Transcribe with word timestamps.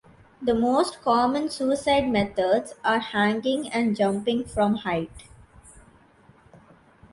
The 0.41 0.55
most 0.55 1.03
common 1.03 1.51
suicide 1.51 2.09
methods 2.09 2.73
are 2.83 2.97
hanging 2.97 3.67
and 3.71 3.95
jumping 3.95 4.45
from 4.45 4.77
height. 4.77 5.25